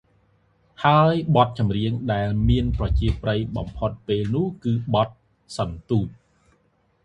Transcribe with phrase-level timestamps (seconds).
[0.83, 5.07] ហើយបទចម្រៀងដែលមានប្រជាប្រិយបំផុតនាពេលនោះ គឺបទ
[5.57, 6.07] «សន្ទូច»។